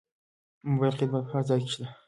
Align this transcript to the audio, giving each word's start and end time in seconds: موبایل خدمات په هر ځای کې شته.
موبایل 0.69 0.95
خدمات 0.99 1.23
په 1.25 1.31
هر 1.35 1.43
ځای 1.49 1.59
کې 1.63 1.69
شته. 1.73 1.85